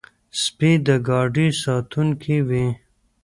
سپي 0.41 0.71
د 0.85 0.87
ګاډي 1.07 1.47
ساتونکي 1.63 2.37
وي. 2.47 2.65